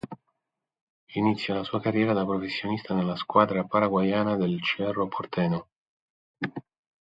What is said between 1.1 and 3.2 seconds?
Inizia la sua carriera da professionista nella